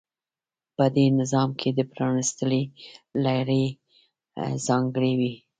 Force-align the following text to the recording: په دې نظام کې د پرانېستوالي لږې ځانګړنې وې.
په 0.75 0.85
دې 0.95 1.05
نظام 1.19 1.49
کې 1.59 1.69
د 1.73 1.79
پرانېستوالي 1.91 2.61
لږې 3.23 3.65
ځانګړنې 4.65 5.13
وې. 5.19 5.33